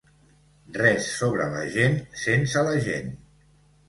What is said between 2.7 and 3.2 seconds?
gent.